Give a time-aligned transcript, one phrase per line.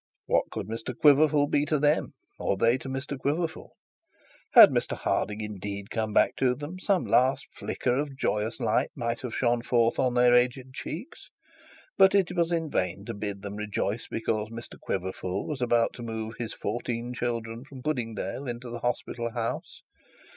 [0.25, 3.69] What could Mr Quiverful be to them, or they to Mr Quiverful?
[4.53, 9.19] Had Mr Harding indeed come back to them, some last flicker of joyous light might
[9.19, 11.29] have shone forth on their aged cheeks;
[11.99, 16.01] but it was in vain to bid them rejoice because Mr Quiverful was about to
[16.01, 19.83] move his fourteen children from Puddingdale into the hospital house.